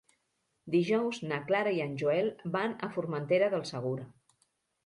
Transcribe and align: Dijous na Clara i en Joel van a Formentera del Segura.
Dijous 0.75 1.19
na 1.31 1.39
Clara 1.51 1.73
i 1.79 1.83
en 1.85 1.93
Joel 2.03 2.31
van 2.57 2.73
a 2.89 2.91
Formentera 2.97 3.51
del 3.55 3.67
Segura. 3.75 4.09